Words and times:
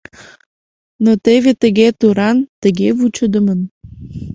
Но 1.03 1.11
теве 1.25 1.51
тыге 1.61 1.87
туран, 1.99 2.37
тыге 2.61 2.89
вучыдымын... 2.97 3.59